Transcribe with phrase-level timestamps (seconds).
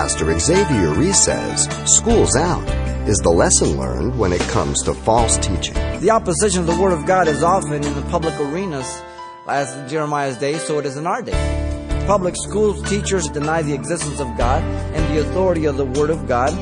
[0.00, 2.66] Pastor Xavier Reese says school's out
[3.06, 5.74] is the lesson learned when it comes to false teaching.
[6.00, 9.02] The opposition of the Word of God is often in the public arenas,
[9.46, 12.04] as in Jeremiah's day, so it is in our day.
[12.06, 16.26] Public school teachers deny the existence of God and the authority of the Word of
[16.26, 16.54] God,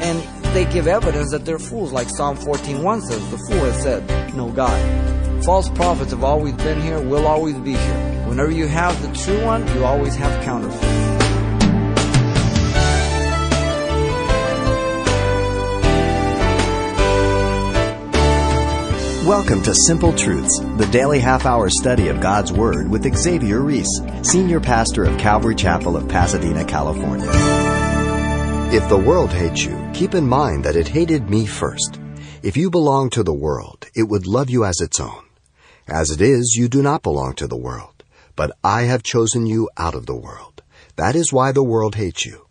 [0.00, 0.18] and
[0.54, 4.50] they give evidence that they're fools, like Psalm 14.1 says, the fool has said, no
[4.50, 5.44] God.
[5.44, 8.24] False prophets have always been here, will always be here.
[8.26, 11.05] Whenever you have the true one, you always have counterfeits.
[19.26, 24.00] Welcome to Simple Truths, the daily half hour study of God's Word with Xavier Reese,
[24.22, 27.28] Senior Pastor of Calvary Chapel of Pasadena, California.
[28.72, 31.98] If the world hates you, keep in mind that it hated me first.
[32.44, 35.24] If you belong to the world, it would love you as its own.
[35.88, 38.04] As it is, you do not belong to the world,
[38.36, 40.62] but I have chosen you out of the world.
[40.94, 42.46] That is why the world hates you.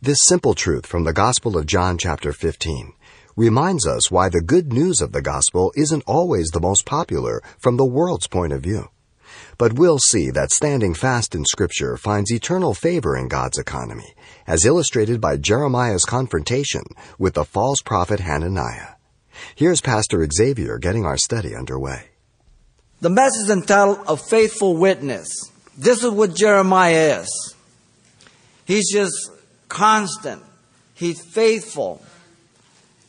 [0.00, 2.92] This simple truth from the Gospel of John chapter 15
[3.36, 7.76] reminds us why the good news of the gospel isn't always the most popular from
[7.76, 8.88] the world's point of view.
[9.58, 14.14] But we'll see that standing fast in Scripture finds eternal favor in God's economy,
[14.46, 16.82] as illustrated by Jeremiah's confrontation
[17.18, 18.94] with the false prophet Hananiah.
[19.54, 22.10] Here's Pastor Xavier getting our study underway.
[23.00, 25.28] The message is entitled A Faithful Witness.
[25.76, 27.54] This is what Jeremiah is.
[28.64, 29.30] He's just
[29.68, 30.42] constant.
[30.94, 32.02] He's faithful.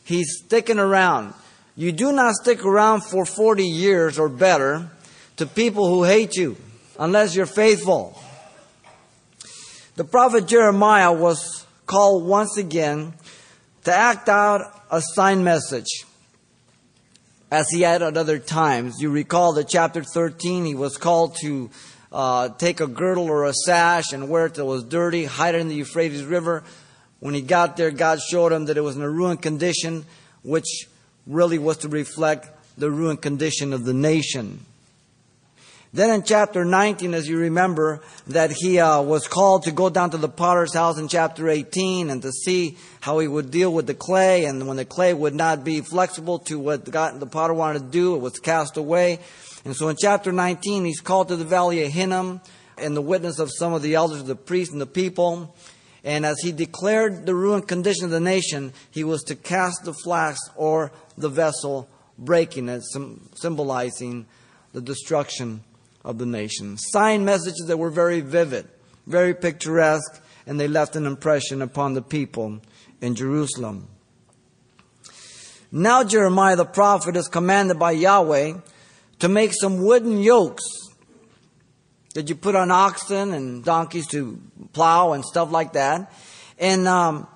[0.04, 1.34] He's sticking around.
[1.76, 4.88] You do not stick around for 40 years or better
[5.36, 6.56] to people who hate you
[6.98, 8.20] unless you're faithful.
[9.96, 13.14] The prophet Jeremiah was called once again
[13.84, 14.60] to act out
[14.90, 16.04] a sign message
[17.50, 18.96] as he had at other times.
[19.00, 21.70] You recall that chapter 13, he was called to
[22.12, 25.54] uh, take a girdle or a sash and wear it till it was dirty, hide
[25.54, 26.64] it in the Euphrates River.
[27.24, 30.04] When he got there, God showed him that it was in a ruined condition,
[30.42, 30.86] which
[31.26, 34.60] really was to reflect the ruined condition of the nation.
[35.94, 40.10] Then in chapter 19, as you remember, that he uh, was called to go down
[40.10, 43.86] to the potter's house in chapter 18 and to see how he would deal with
[43.86, 44.44] the clay.
[44.44, 47.84] And when the clay would not be flexible to what God, the potter wanted to
[47.86, 49.18] do, it was cast away.
[49.64, 52.42] And so in chapter 19, he's called to the valley of Hinnom
[52.76, 55.54] and the witness of some of the elders, of the priests, and the people.
[56.04, 59.94] And as he declared the ruined condition of the nation, he was to cast the
[59.94, 61.88] flax or the vessel,
[62.18, 62.82] breaking it,
[63.34, 64.26] symbolizing
[64.74, 65.64] the destruction
[66.04, 66.76] of the nation.
[66.76, 68.68] Sign messages that were very vivid,
[69.06, 72.60] very picturesque, and they left an impression upon the people
[73.00, 73.88] in Jerusalem.
[75.72, 78.58] Now Jeremiah the prophet is commanded by Yahweh
[79.20, 80.83] to make some wooden yokes
[82.14, 84.40] that you put on oxen and donkeys to
[84.72, 86.12] plow and stuff like that.
[86.58, 87.26] And um,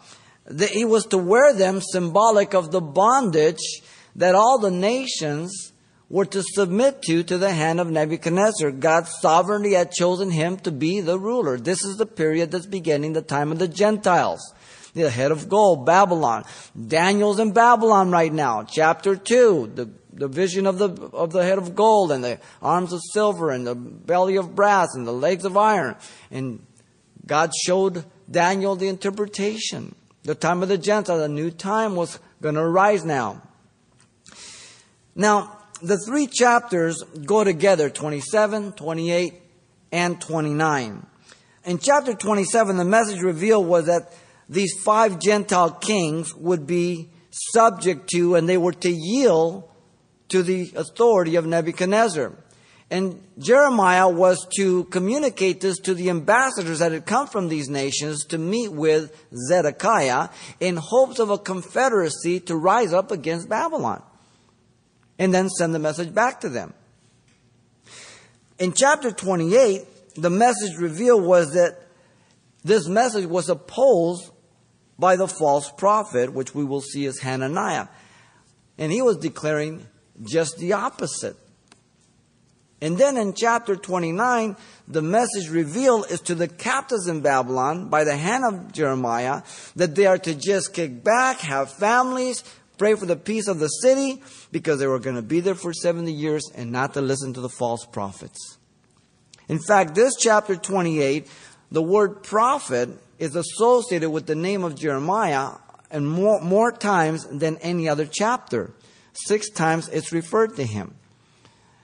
[0.46, 3.82] the, he was to wear them symbolic of the bondage
[4.16, 5.72] that all the nations
[6.08, 8.70] were to submit to to the hand of Nebuchadnezzar.
[8.70, 11.58] God's sovereignty had chosen him to be the ruler.
[11.58, 14.54] This is the period that's beginning the time of the Gentiles.
[14.94, 16.44] The head of gold, Babylon.
[16.86, 18.64] Daniel's in Babylon right now.
[18.64, 22.92] Chapter 2, the the vision of the, of the head of gold and the arms
[22.92, 25.96] of silver and the belly of brass and the legs of iron.
[26.30, 26.66] And
[27.24, 29.94] God showed Daniel the interpretation.
[30.24, 33.42] The time of the Gentiles, a new time was going to arise now.
[35.14, 39.34] Now, the three chapters go together 27, 28,
[39.92, 41.06] and 29.
[41.64, 44.12] In chapter 27, the message revealed was that
[44.48, 49.68] these five Gentile kings would be subject to and they were to yield
[50.28, 52.32] to the authority of Nebuchadnezzar.
[52.90, 58.24] And Jeremiah was to communicate this to the ambassadors that had come from these nations
[58.26, 64.02] to meet with Zedekiah in hopes of a confederacy to rise up against Babylon
[65.18, 66.72] and then send the message back to them.
[68.58, 71.78] In chapter 28, the message revealed was that
[72.64, 74.30] this message was opposed
[74.98, 77.86] by the false prophet, which we will see as Hananiah.
[78.78, 79.86] And he was declaring
[80.22, 81.36] just the opposite.
[82.80, 84.56] And then in chapter 29,
[84.86, 89.42] the message revealed is to the captives in Babylon by the hand of Jeremiah
[89.74, 92.44] that they are to just kick back, have families,
[92.76, 94.22] pray for the peace of the city
[94.52, 97.40] because they were going to be there for 70 years and not to listen to
[97.40, 98.58] the false prophets.
[99.48, 101.28] In fact, this chapter 28,
[101.72, 105.52] the word prophet is associated with the name of Jeremiah
[105.90, 108.72] and more, more times than any other chapter.
[109.12, 110.94] Six times it's referred to him.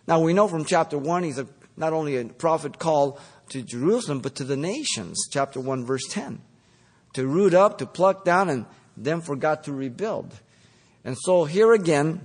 [0.06, 3.18] Now we know from chapter 1 he's a, not only a prophet called
[3.50, 5.28] to Jerusalem, but to the nations.
[5.30, 6.40] Chapter 1, verse 10.
[7.14, 8.66] to root up, to pluck down, and
[8.96, 10.40] then forgot to rebuild.
[11.04, 12.20] And so here again,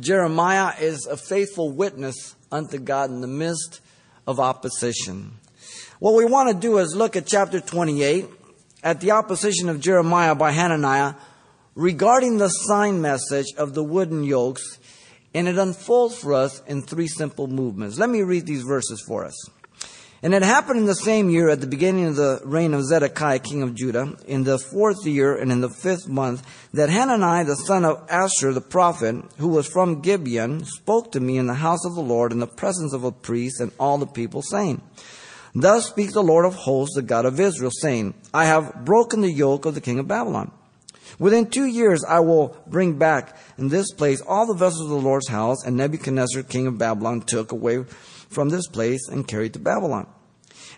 [0.00, 3.80] Jeremiah is a faithful witness unto God in the midst
[4.26, 5.32] of opposition.
[5.98, 8.26] What we want to do is look at chapter 28
[8.82, 11.14] at the opposition of Jeremiah by Hananiah
[11.74, 14.78] regarding the sign message of the wooden yokes,
[15.34, 17.98] and it unfolds for us in three simple movements.
[17.98, 19.34] Let me read these verses for us.
[20.24, 23.40] And it happened in the same year, at the beginning of the reign of Zedekiah,
[23.40, 27.56] king of Judah, in the fourth year and in the fifth month, that Hananiah, the
[27.56, 31.84] son of Azur, the prophet, who was from Gibeon, spoke to me in the house
[31.84, 34.80] of the Lord in the presence of a priest and all the people, saying,
[35.56, 39.32] Thus speaks the Lord of hosts, the God of Israel, saying, I have broken the
[39.32, 40.52] yoke of the king of Babylon.
[41.18, 44.96] Within two years I will bring back in this place all the vessels of the
[44.96, 47.84] Lord's house, and Nebuchadnezzar, king of Babylon, took away
[48.28, 50.06] from this place and carried to Babylon.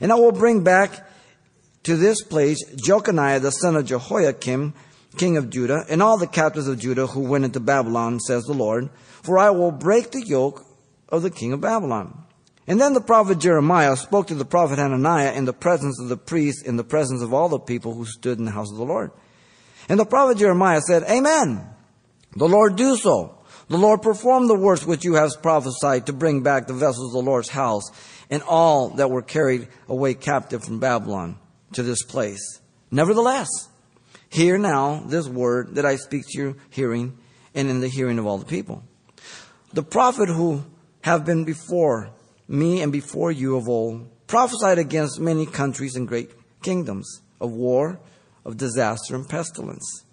[0.00, 1.08] And I will bring back
[1.84, 4.74] to this place Jeconiah the son of Jehoiakim,
[5.16, 8.54] king of Judah, and all the captives of Judah who went into Babylon, says the
[8.54, 8.90] Lord,
[9.22, 10.64] for I will break the yoke
[11.08, 12.24] of the king of Babylon.
[12.66, 16.16] And then the prophet Jeremiah spoke to the prophet Hananiah in the presence of the
[16.16, 18.84] priests, in the presence of all the people who stood in the house of the
[18.84, 19.10] Lord.
[19.88, 21.66] And the prophet Jeremiah said, Amen.
[22.36, 23.38] The Lord do so.
[23.68, 27.24] The Lord perform the works which you have prophesied to bring back the vessels of
[27.24, 27.84] the Lord's house
[28.30, 31.38] and all that were carried away captive from Babylon
[31.72, 32.60] to this place.
[32.90, 33.48] Nevertheless,
[34.28, 37.16] hear now this word that I speak to your hearing
[37.54, 38.82] and in the hearing of all the people.
[39.72, 40.64] The prophet who
[41.02, 42.10] have been before
[42.46, 46.30] me and before you of old prophesied against many countries and great
[46.62, 48.00] kingdoms of war,
[48.44, 50.04] of disaster and pestilence.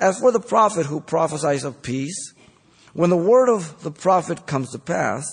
[0.00, 2.34] As for the prophet who prophesies of peace,
[2.92, 5.24] when the word of the prophet comes to pass,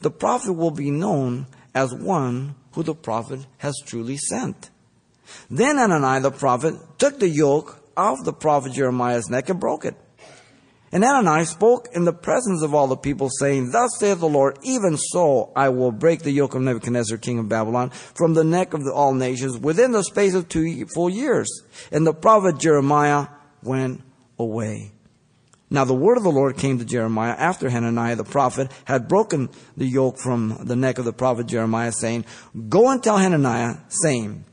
[0.00, 4.70] the prophet will be known as one who the prophet has truly sent.
[5.50, 9.96] Then Hananiah the prophet took the yoke off the prophet Jeremiah's neck and broke it.
[10.94, 14.60] And Hananiah spoke in the presence of all the people, saying, Thus saith the Lord,
[14.62, 18.74] even so I will break the yoke of Nebuchadnezzar, king of Babylon, from the neck
[18.74, 21.50] of all nations within the space of two full years.
[21.90, 23.26] And the prophet Jeremiah
[23.64, 24.02] went
[24.38, 24.92] away.
[25.68, 29.50] Now the word of the Lord came to Jeremiah after Hananiah the prophet had broken
[29.76, 32.24] the yoke from the neck of the prophet Jeremiah, saying,
[32.68, 34.44] Go and tell Hananiah, saying,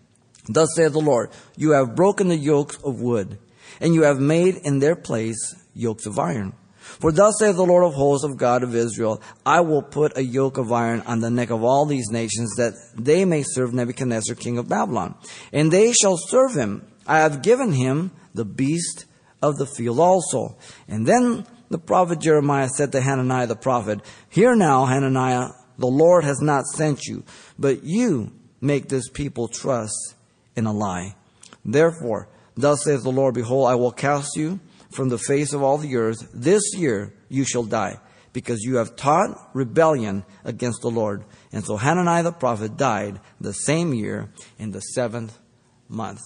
[0.49, 3.37] Thus saith the Lord, You have broken the yokes of wood,
[3.79, 6.53] and you have made in their place yokes of iron.
[6.81, 10.23] For thus saith the Lord of hosts of God of Israel, I will put a
[10.23, 14.35] yoke of iron on the neck of all these nations, that they may serve Nebuchadnezzar
[14.35, 15.15] king of Babylon.
[15.53, 16.85] And they shall serve him.
[17.07, 19.05] I have given him the beast
[19.41, 20.57] of the field also.
[20.87, 26.23] And then the prophet Jeremiah said to Hananiah the prophet, Hear now, Hananiah, the Lord
[26.23, 27.23] has not sent you,
[27.57, 30.15] but you make this people trust
[30.55, 31.15] in a lie.
[31.63, 34.59] Therefore, thus saith the Lord, Behold, I will cast you
[34.91, 36.29] from the face of all the earth.
[36.33, 37.99] This year you shall die,
[38.33, 41.23] because you have taught rebellion against the Lord.
[41.51, 45.37] And so Hananiah the prophet died the same year in the seventh
[45.87, 46.21] month.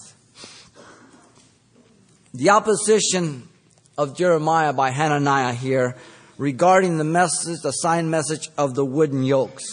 [2.34, 3.48] The opposition
[3.96, 5.96] of Jeremiah by Hananiah here
[6.38, 9.64] regarding the message, the sign message of the wooden yokes.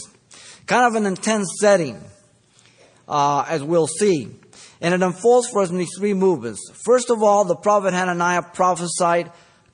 [0.66, 2.02] Kind of an intense setting,
[3.08, 4.30] uh, as we'll see.
[4.84, 6.60] And it unfolds for us in these three movements.
[6.84, 9.32] First of all, the prophet Hananiah prophesied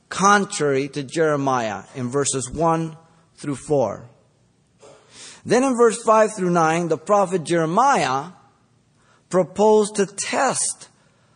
[0.08, 2.96] contrary to Jeremiah in verses 1
[3.34, 4.08] through 4.
[5.44, 8.34] Then in verse 5 through 9, the prophet Jeremiah
[9.30, 10.90] proposed to test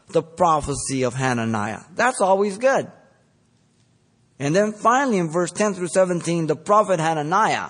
[0.09, 1.81] the prophecy of Hananiah.
[1.95, 2.91] That's always good.
[4.37, 7.69] And then finally in verse 10 through 17, the prophet Hananiah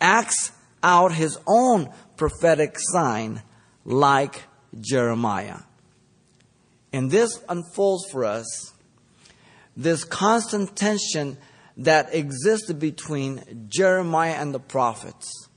[0.00, 0.50] acts
[0.82, 3.42] out his own prophetic sign
[3.84, 4.42] like
[4.80, 5.58] Jeremiah.
[6.92, 8.72] And this unfolds for us
[9.76, 11.38] this constant tension
[11.78, 15.48] that existed between Jeremiah and the prophets.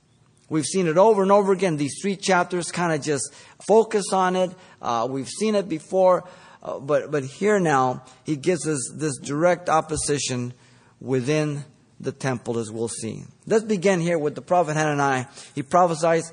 [0.48, 1.76] We've seen it over and over again.
[1.76, 3.34] These three chapters kind of just
[3.66, 4.50] focus on it.
[4.80, 6.24] Uh, we've seen it before,
[6.62, 10.54] uh, but but here now he gives us this direct opposition
[11.00, 11.64] within
[11.98, 13.24] the temple, as we'll see.
[13.46, 15.26] Let's begin here with the prophet Hananiah.
[15.54, 16.32] He prophesies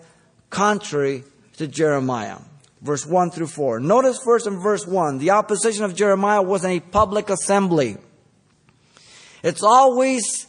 [0.49, 1.23] contrary
[1.57, 2.37] to Jeremiah.
[2.83, 3.79] Verse 1 through 4.
[3.79, 7.95] Notice first in verse 1, the opposition of Jeremiah was in a public assembly.
[9.41, 10.45] It's always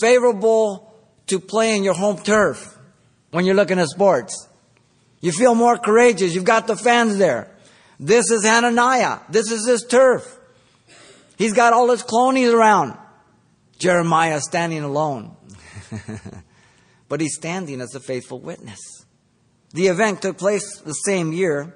[0.00, 0.92] favorable
[1.28, 2.76] to play in your home turf
[3.30, 4.48] when you're looking at sports.
[5.20, 6.34] You feel more courageous.
[6.34, 7.54] You've got the fans there.
[8.00, 9.20] This is Hananiah.
[9.28, 10.38] This is his turf.
[11.38, 12.98] He's got all his cronies around.
[13.78, 15.36] Jeremiah standing alone.
[17.08, 18.80] but he's standing as a faithful witness.
[19.72, 21.74] The event took place the same year.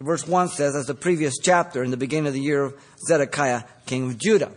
[0.00, 2.74] verse 1 says, as the previous chapter, in the beginning of the year of
[3.06, 4.52] Zedekiah, king of Judah.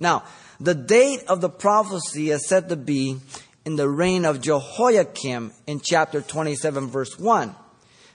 [0.00, 0.24] Now,
[0.58, 3.18] the date of the prophecy is said to be
[3.64, 7.54] in the reign of Jehoiakim in chapter 27, verse 1.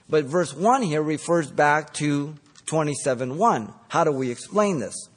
[0.08, 2.34] But verse 1 here refers back to
[2.66, 3.74] 27 1.
[3.88, 5.08] How do we explain this?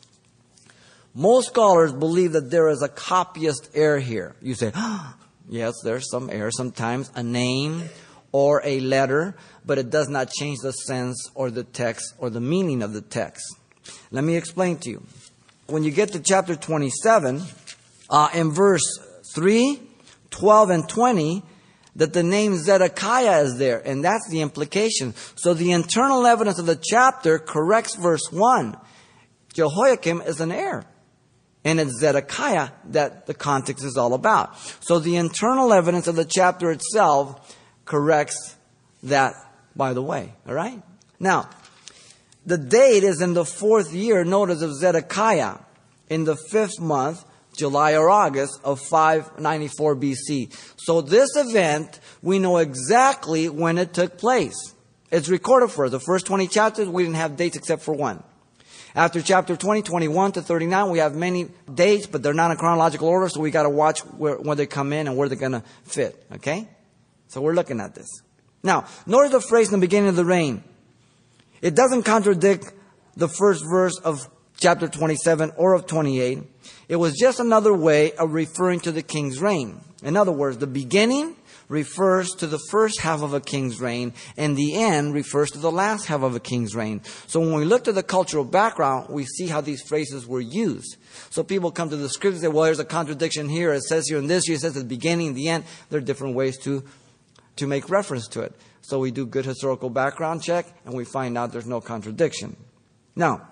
[1.14, 4.36] Most scholars believe that there is a copyist error here.
[4.42, 5.16] You say, oh,
[5.50, 6.52] yes, there's some error.
[6.52, 7.90] Sometimes a name
[8.32, 12.42] or a letter, but it does not change the sense or the text or the
[12.42, 13.44] meaning of the text.
[14.12, 15.04] Let me explain to you.
[15.68, 17.42] When you get to chapter 27,
[18.10, 19.00] uh, in verse
[19.34, 19.80] 3,
[20.32, 21.44] 12, and 20,
[21.96, 25.14] that the name Zedekiah is there, and that's the implication.
[25.36, 28.78] So the internal evidence of the chapter corrects verse 1.
[29.54, 30.86] Jehoiakim is an heir.
[31.66, 34.58] And it's Zedekiah that the context is all about.
[34.82, 37.58] So the internal evidence of the chapter itself
[37.90, 38.56] corrects
[39.04, 39.34] that,
[39.76, 40.32] by the way.
[40.48, 40.82] All right?
[41.20, 41.50] Now,
[42.46, 45.58] the date is in the fourth year, notice, of Zedekiah,
[46.10, 47.26] in the fifth month,
[47.58, 50.54] July or August of 594 BC.
[50.78, 54.56] So this event, we know exactly when it took place.
[55.12, 55.92] It's recorded for us.
[55.92, 58.24] The first 20 chapters, we didn't have dates except for one.
[58.96, 63.08] After chapter 20, 21 to 39, we have many dates, but they're not in chronological
[63.08, 65.52] order, so we got to watch where, where they come in and where they're going
[65.54, 66.24] to fit.
[66.36, 66.68] Okay?
[67.30, 68.10] So we're looking at this.
[68.62, 70.64] Now, notice the phrase in the beginning of the reign.
[71.62, 72.66] It doesn't contradict
[73.16, 76.40] the first verse of chapter 27 or of 28.
[76.90, 79.80] It was just another way of referring to the king's reign.
[80.04, 81.36] In other words, the beginning
[81.68, 85.72] refers to the first half of a king's reign, and the end refers to the
[85.72, 87.02] last half of a king's reign.
[87.28, 90.98] So when we look at the cultural background, we see how these phrases were used.
[91.30, 93.72] So people come to the scriptures and say, well, there's a contradiction here.
[93.74, 95.64] It says here in this, here it says the beginning, the end.
[95.90, 96.84] There are different ways to,
[97.60, 98.54] to make reference to it.
[98.82, 102.56] So we do good historical background check, and we find out there's no contradiction.
[103.16, 103.48] Now,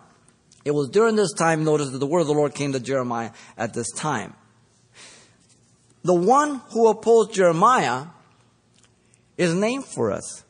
[0.65, 3.31] it was during this time, notice that the word of the Lord came to Jeremiah
[3.57, 4.33] at this time.
[6.03, 8.07] The one who opposed Jeremiah
[9.37, 10.43] is named for us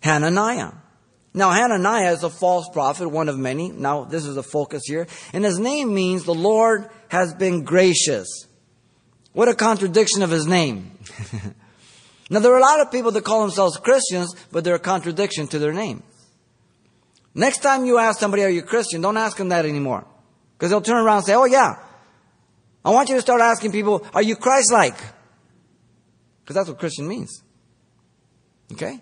[0.00, 0.72] Hananiah.
[1.32, 3.70] Now, Hananiah is a false prophet, one of many.
[3.70, 5.06] Now, this is the focus here.
[5.32, 8.28] And his name means the Lord has been gracious.
[9.32, 10.92] What a contradiction of his name.
[12.30, 15.46] now, there are a lot of people that call themselves Christians, but they're a contradiction
[15.48, 16.02] to their name.
[17.34, 19.00] Next time you ask somebody, are you Christian?
[19.00, 20.06] Don't ask them that anymore.
[20.56, 21.76] Because they'll turn around and say, oh yeah.
[22.84, 24.96] I want you to start asking people, are you Christ-like?
[26.42, 27.42] Because that's what Christian means.
[28.72, 29.00] Okay?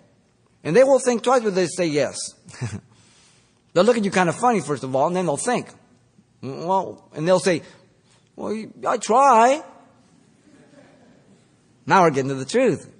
[0.63, 2.17] And they will think twice before they say yes.
[3.73, 5.69] they'll look at you kind of funny, first of all, and then they'll think.
[6.41, 7.61] Well, and they'll say,
[8.35, 9.61] well, I try.
[11.85, 12.92] Now we're getting to the truth.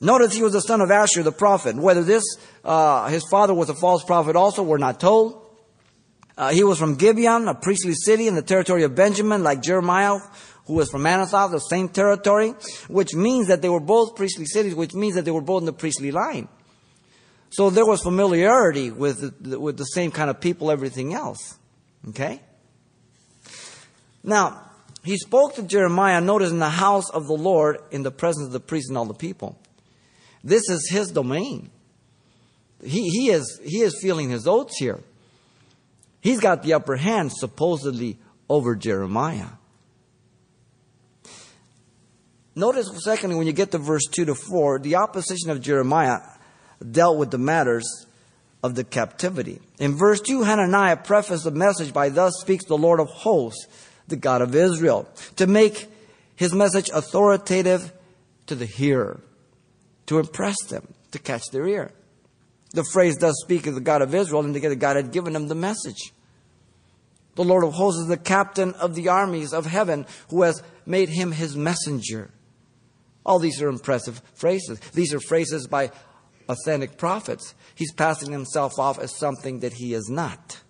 [0.00, 1.76] Notice he was the son of Azur, the prophet.
[1.76, 2.22] Whether this,
[2.64, 5.44] uh, his father was a false prophet also, we're not told.
[6.36, 10.20] Uh, he was from Gibeon, a priestly city in the territory of Benjamin, like Jeremiah,
[10.66, 12.50] who was from Anathoth, the same territory,
[12.86, 15.66] which means that they were both priestly cities, which means that they were both in
[15.66, 16.46] the priestly line.
[17.50, 21.58] So there was familiarity with the, with the same kind of people, everything else.
[22.10, 22.40] Okay?
[24.22, 24.62] Now,
[25.02, 28.52] he spoke to Jeremiah, notice, in the house of the Lord, in the presence of
[28.52, 29.58] the priests and all the people.
[30.42, 31.70] This is his domain.
[32.82, 35.00] He, he, is, he is feeling his oats here.
[36.20, 38.18] He's got the upper hand, supposedly,
[38.48, 39.48] over Jeremiah.
[42.54, 46.20] Notice, secondly, when you get to verse 2 to 4, the opposition of Jeremiah
[46.90, 48.06] dealt with the matters
[48.62, 49.60] of the captivity.
[49.78, 53.68] In verse 2, Hananiah prefaced the message by, Thus speaks the Lord of hosts,
[54.08, 55.86] the God of Israel, to make
[56.34, 57.92] his message authoritative
[58.46, 59.20] to the hearer
[60.08, 61.92] to impress them, to catch their ear.
[62.72, 65.54] The phrase does speak of the God of Israel, indicated God had given them the
[65.54, 66.12] message.
[67.36, 71.08] The Lord of hosts is the captain of the armies of heaven who has made
[71.08, 72.30] him his messenger.
[73.24, 74.80] All these are impressive phrases.
[74.92, 75.92] These are phrases by
[76.48, 77.54] authentic prophets.
[77.74, 80.62] He's passing himself off as something that he is not.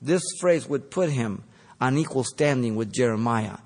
[0.00, 1.44] This phrase would put him
[1.80, 3.58] on equal standing with Jeremiah,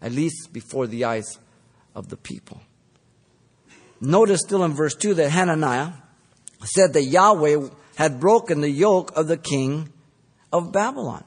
[0.00, 1.38] at least before the eyes
[1.94, 2.60] of the people.
[4.00, 5.92] Notice still in verse 2 that Hananiah
[6.64, 9.92] said that Yahweh had broken the yoke of the king
[10.52, 11.24] of Babylon.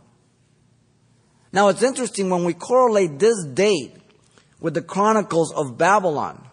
[1.51, 3.95] Now it's interesting when we correlate this date
[4.59, 6.45] with the Chronicles of Babylon.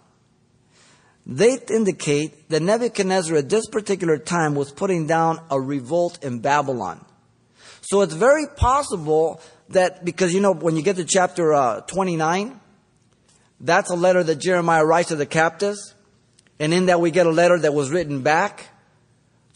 [1.26, 7.04] They indicate that Nebuchadnezzar at this particular time was putting down a revolt in Babylon.
[7.82, 12.60] So it's very possible that, because you know, when you get to chapter uh, 29,
[13.60, 15.94] that's a letter that Jeremiah writes to the captives.
[16.58, 18.68] And in that we get a letter that was written back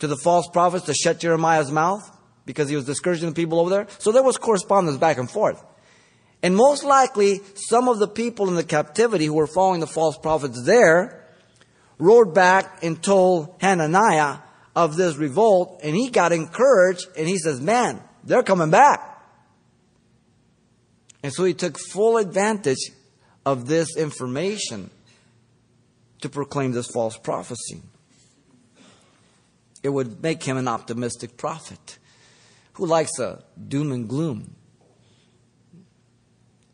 [0.01, 3.71] to the false prophets to shut Jeremiah's mouth because he was discouraging the people over
[3.71, 3.87] there.
[3.99, 5.63] So there was correspondence back and forth.
[6.43, 10.17] And most likely, some of the people in the captivity who were following the false
[10.17, 11.27] prophets there
[11.99, 14.39] wrote back and told Hananiah
[14.75, 19.07] of this revolt, and he got encouraged, and he says, Man, they're coming back.
[21.23, 22.79] And so he took full advantage
[23.45, 24.91] of this information
[26.21, 27.83] to proclaim this false prophecy.
[29.83, 31.99] It would make him an optimistic prophet.
[32.75, 34.55] Who likes a doom and gloom?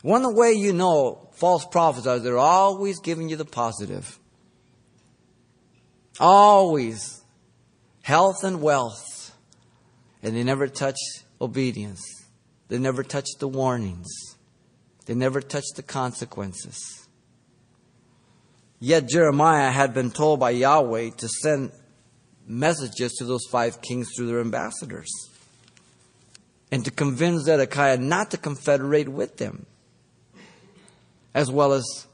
[0.02, 4.18] One way you know false prophets are they're always giving you the positive.
[6.20, 7.22] Always.
[8.02, 9.34] Health and wealth.
[10.22, 10.98] And they never touch
[11.40, 12.02] obedience.
[12.68, 14.08] They never touch the warnings.
[15.06, 17.05] They never touch the consequences.
[18.78, 21.72] Yet Jeremiah had been told by Yahweh to send
[22.46, 25.10] messages to those five kings through their ambassadors
[26.70, 29.66] and to convince Zedekiah not to confederate with them,
[31.34, 32.06] as well as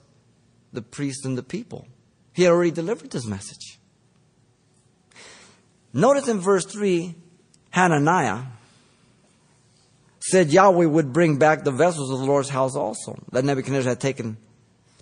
[0.72, 1.86] the priests and the people.
[2.34, 3.78] He had already delivered this message.
[5.92, 7.14] Notice in verse 3,
[7.70, 8.44] Hananiah
[10.20, 14.00] said Yahweh would bring back the vessels of the Lord's house also, that Nebuchadnezzar had
[14.00, 14.36] taken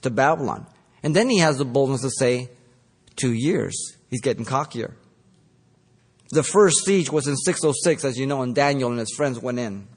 [0.00, 0.66] to Babylon.
[1.02, 2.50] And then he has the boldness to say,
[3.16, 3.96] two years.
[4.08, 4.94] He's getting cockier.
[6.30, 9.58] The first siege was in 606, as you know, and Daniel and his friends went
[9.58, 9.88] in.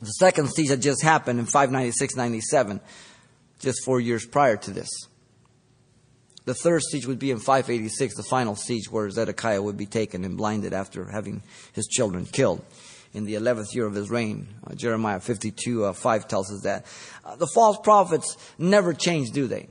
[0.00, 2.80] The second siege had just happened in 596 97,
[3.60, 4.88] just four years prior to this.
[6.44, 10.24] The third siege would be in 586, the final siege where Zedekiah would be taken
[10.24, 11.42] and blinded after having
[11.72, 12.64] his children killed
[13.12, 14.48] in the 11th year of his reign.
[14.64, 16.86] Uh, Jeremiah 52 uh, 5 tells us that.
[17.24, 19.68] Uh, the false prophets never change, do they?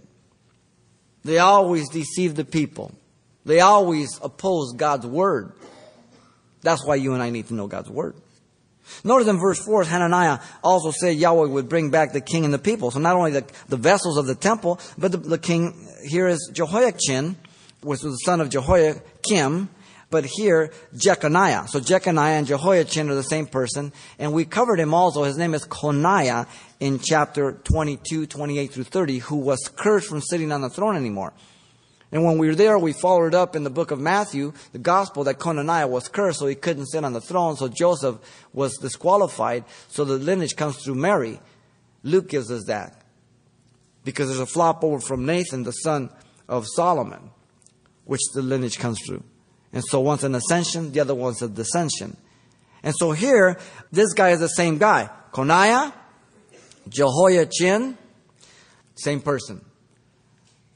[1.25, 2.91] They always deceive the people.
[3.45, 5.53] They always oppose God's word.
[6.61, 8.15] That's why you and I need to know God's word.
[9.03, 12.59] Notice in verse 4, Hananiah also said Yahweh would bring back the king and the
[12.59, 12.91] people.
[12.91, 16.51] So not only the, the vessels of the temple, but the, the king here is
[16.53, 17.37] Jehoiachin,
[17.81, 19.69] which was the son of Jehoiakim,
[20.15, 21.67] but here Jeconiah.
[21.67, 25.23] So Jeconiah and Jehoiachin are the same person, and we covered him also.
[25.23, 26.47] His name is Coniah
[26.79, 31.33] in chapter 22, 28 through 30, who was cursed from sitting on the throne anymore.
[32.13, 35.25] And when we were there, we followed up in the book of Matthew, the gospel,
[35.25, 38.15] that Conaniah was cursed, so he couldn't sit on the throne, so Joseph
[38.53, 41.41] was disqualified, so the lineage comes through Mary.
[42.03, 43.01] Luke gives us that.
[44.05, 46.09] Because there's a flop over from Nathan, the son
[46.47, 47.31] of Solomon,
[48.05, 49.21] which the lineage comes through.
[49.75, 52.15] And so one's an ascension, the other one's a descension.
[52.81, 53.59] And so here,
[53.91, 55.09] this guy is the same guy.
[55.33, 55.91] Coniah,
[56.87, 57.97] Jehoiachin,
[58.95, 59.65] same person.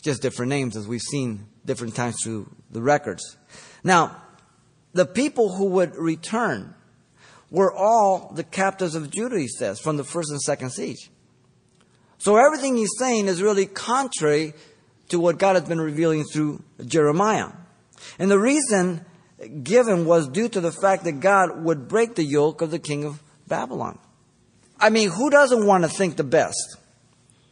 [0.02, 3.38] Just different names as we've seen different times through the records.
[3.86, 4.22] Now,
[4.92, 6.76] the people who would return
[7.50, 11.10] were all the captives of Judah, he says, from the first and second siege.
[12.18, 14.56] So everything he's saying is really contrary
[15.08, 17.52] to what God has been revealing through Jeremiah.
[18.18, 19.06] And the reason
[19.64, 23.06] given was due to the fact that God would break the yoke of the king
[23.06, 23.98] of Babylon.
[24.80, 26.78] I mean, who doesn't want to think the best?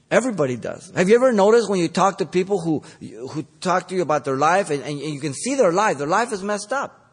[0.10, 0.91] Everybody does.
[0.95, 2.79] Have you ever noticed when you talk to people who,
[3.29, 6.07] who talk to you about their life and, and you can see their life, their
[6.07, 7.12] life is messed up.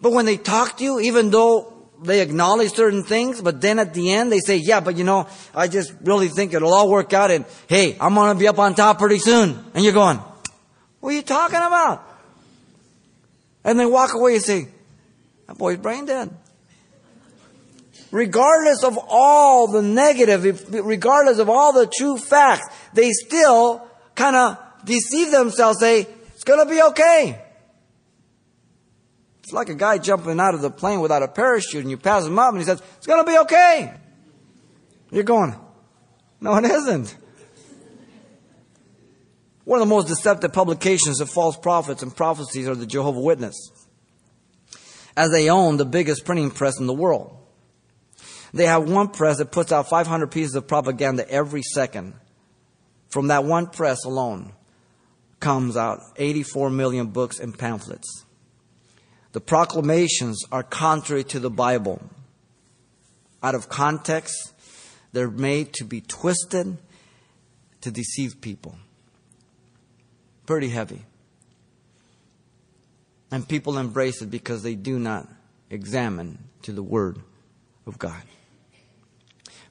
[0.00, 3.94] But when they talk to you, even though they acknowledge certain things, but then at
[3.94, 7.12] the end they say, yeah, but you know, I just really think it'll all work
[7.12, 9.64] out and hey, I'm gonna be up on top pretty soon.
[9.74, 10.18] And you're going,
[11.06, 12.04] what are you talking about?
[13.62, 14.66] And they walk away and say,
[15.46, 16.36] that boy's brain dead
[18.10, 24.58] regardless of all the negative, regardless of all the true facts, they still kind of
[24.84, 27.40] deceive themselves, say, it's going to be okay.
[29.42, 32.26] It's like a guy jumping out of the plane without a parachute and you pass
[32.26, 33.92] him up and he says, it's going to be okay.
[35.12, 35.54] You're going,
[36.40, 37.16] no, it isn't.
[39.66, 43.56] One of the most deceptive publications of false prophets and prophecies are the Jehovah Witness,
[45.16, 47.36] as they own the biggest printing press in the world.
[48.54, 52.14] They have one press that puts out 500 pieces of propaganda every second.
[53.08, 54.52] From that one press alone
[55.40, 58.24] comes out 84 million books and pamphlets.
[59.32, 62.00] The proclamations are contrary to the Bible.
[63.42, 64.52] Out of context,
[65.10, 66.78] they're made to be twisted
[67.80, 68.78] to deceive people.
[70.46, 71.04] Pretty heavy.
[73.30, 75.28] And people embrace it because they do not
[75.68, 77.18] examine to the Word
[77.86, 78.22] of God.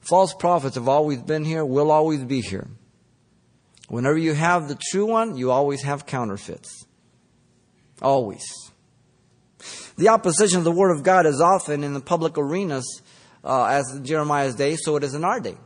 [0.00, 2.68] False prophets have always been here, will always be here.
[3.88, 6.86] Whenever you have the true one, you always have counterfeits.
[8.02, 8.44] Always.
[9.96, 13.00] The opposition of the Word of God is often in the public arenas,
[13.42, 15.56] uh, as Jeremiah's day, so it is in our day.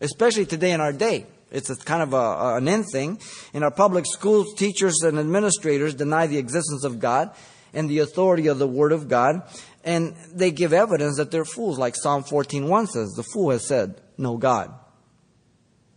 [0.00, 1.26] Especially today in our day.
[1.50, 3.20] It's a kind of a, an end thing.
[3.52, 7.30] In our public schools, teachers and administrators deny the existence of God
[7.72, 9.42] and the authority of the Word of God,
[9.84, 14.00] and they give evidence that they're fools, like Psalm 14.1 says, the fool has said,
[14.18, 14.72] no God.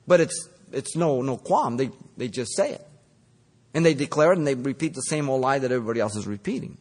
[0.07, 1.77] But it's, it's no, no qualm.
[1.77, 2.87] They, they just say it.
[3.73, 6.27] And they declare it and they repeat the same old lie that everybody else is
[6.27, 6.77] repeating.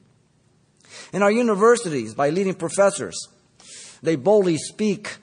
[1.13, 3.17] In our universities, by leading professors,
[4.03, 5.17] they boldly speak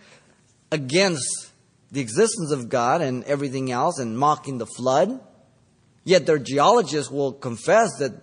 [0.71, 1.48] against
[1.91, 5.19] the existence of God and everything else and mocking the flood.
[6.03, 8.13] Yet their geologists will confess that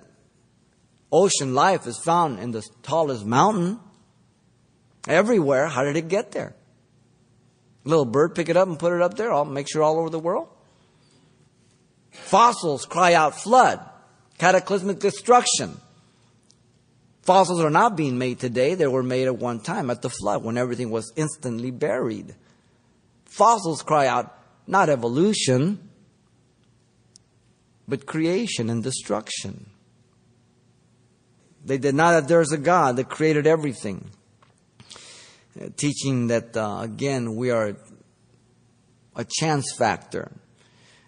[1.12, 3.80] ocean life is found in the tallest mountain.
[5.08, 5.68] Everywhere.
[5.68, 6.54] How did it get there?
[7.84, 9.32] Little bird pick it up and put it up there.
[9.32, 10.48] I'll make sure all over the world.
[12.10, 13.78] Fossils cry out flood,
[14.38, 15.80] cataclysmic destruction.
[17.22, 18.74] Fossils are not being made today.
[18.74, 22.34] They were made at one time at the flood when everything was instantly buried.
[23.36, 24.32] Fossils cry out
[24.66, 25.90] not evolution,
[27.86, 29.66] but creation and destruction.
[31.62, 34.10] They deny that there's a God that created everything.
[35.60, 37.76] Uh, teaching that, uh, again, we are
[39.14, 40.32] a chance factor,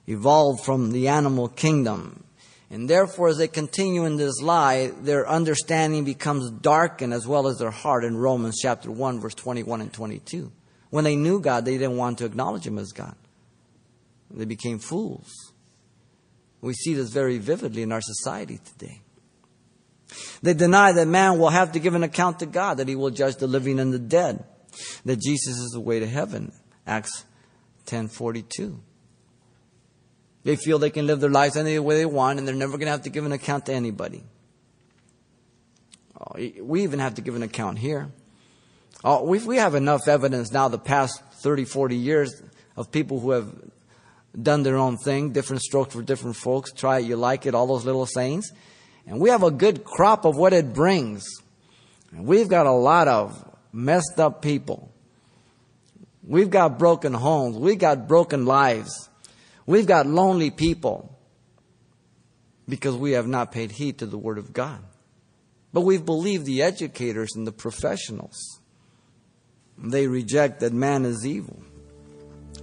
[0.07, 2.25] evolved from the animal kingdom.
[2.69, 7.59] And therefore, as they continue in this lie, their understanding becomes darkened as well as
[7.59, 10.53] their heart in Romans chapter 1, verse 21 and 22.
[10.91, 13.15] When they knew God, they didn't want to acknowledge Him as God.
[14.31, 15.53] They became fools.
[16.61, 19.01] We see this very vividly in our society today.
[20.43, 23.11] They deny that man will have to give an account to God, that he will
[23.11, 24.45] judge the living and the dead,
[25.05, 26.53] that Jesus is the way to heaven.
[26.87, 27.25] Acts
[27.87, 28.81] 10:42.
[30.45, 32.87] They feel they can live their lives any way they want and they're never going
[32.87, 34.25] to have to give an account to anybody.
[36.19, 38.11] Oh, we even have to give an account here.
[39.05, 42.43] Oh, we, we have enough evidence now the past 30, 40 years
[42.77, 43.53] of people who have
[44.41, 46.73] done their own thing, different strokes for different folks.
[46.73, 48.51] Try it, you like it, all those little sayings.
[49.07, 51.27] And we have a good crop of what it brings.
[52.13, 54.93] And we've got a lot of messed up people.
[56.23, 57.57] We've got broken homes.
[57.57, 59.09] We've got broken lives.
[59.65, 61.17] We've got lonely people
[62.69, 64.81] because we have not paid heed to the Word of God.
[65.73, 68.58] But we've believed the educators and the professionals.
[69.83, 71.63] They reject that man is evil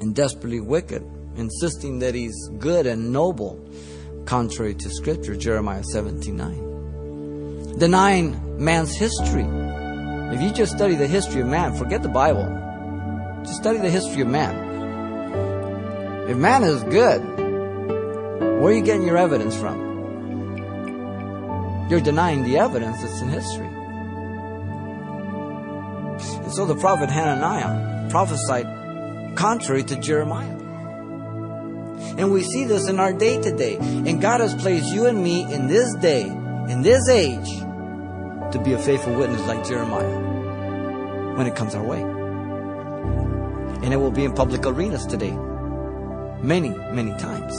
[0.02, 1.04] and desperately wicked,
[1.36, 3.64] insisting that he's good and noble
[4.26, 7.78] contrary to Scripture, Jeremiah 17 9.
[7.78, 9.46] Denying man's history.
[10.34, 12.46] If you just study the history of man, forget the Bible.
[13.44, 14.56] Just study the history of man.
[16.28, 17.22] If man is good,
[18.60, 19.86] where are you getting your evidence from?
[21.90, 23.65] You're denying the evidence that's in history.
[26.56, 28.66] So the prophet Hananiah prophesied
[29.36, 30.56] contrary to Jeremiah.
[32.18, 33.76] And we see this in our day today.
[33.76, 37.50] And God has placed you and me in this day, in this age,
[38.54, 42.00] to be a faithful witness like Jeremiah when it comes our way.
[43.84, 45.38] And it will be in public arenas today.
[46.42, 47.54] Many, many times.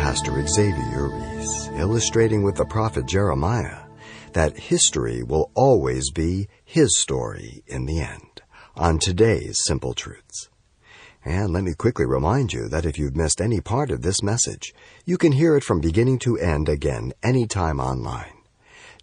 [0.00, 3.87] Pastor Xavier Reese, illustrating with the prophet Jeremiah
[4.32, 8.42] that history will always be his story in the end
[8.76, 10.48] on today's Simple Truths.
[11.24, 14.72] And let me quickly remind you that if you've missed any part of this message,
[15.04, 18.34] you can hear it from beginning to end again anytime online.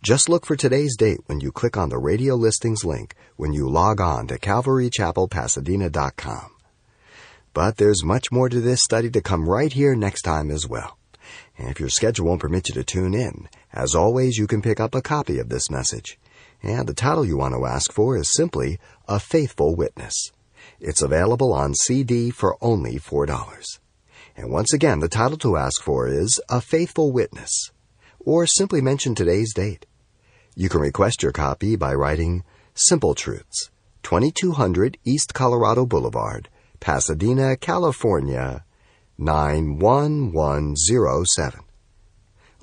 [0.01, 3.67] Just look for today's date when you click on the radio listings link when you
[3.67, 6.51] log on to calvarychapelpasadena.com.
[7.53, 10.97] But there's much more to this study to come right here next time as well.
[11.57, 14.79] And if your schedule won't permit you to tune in, as always, you can pick
[14.79, 16.17] up a copy of this message.
[16.63, 20.31] And the title you want to ask for is simply A Faithful Witness.
[20.79, 23.79] It's available on CD for only $4.
[24.37, 27.71] And once again, the title to ask for is A Faithful Witness,
[28.19, 29.85] or simply mention today's date.
[30.55, 33.71] You can request your copy by writing Simple Truths,
[34.03, 36.47] 2200 East Colorado Boulevard,
[36.79, 38.63] Pasadena, California,
[39.17, 41.64] 91107.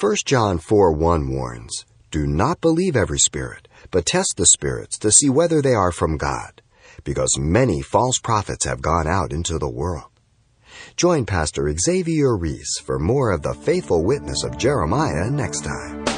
[0.00, 5.10] 1 John 4 1 warns, Do not believe every spirit, but test the spirits to
[5.10, 6.62] see whether they are from God,
[7.02, 10.10] because many false prophets have gone out into the world.
[10.96, 16.17] Join Pastor Xavier Reese for more of the faithful witness of Jeremiah next time.